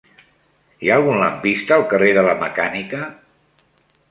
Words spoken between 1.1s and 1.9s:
lampista al